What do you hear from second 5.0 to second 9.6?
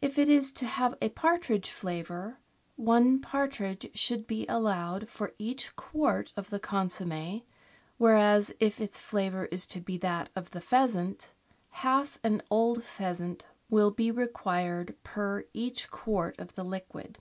for each quart of the consomm^, whereas if its flavour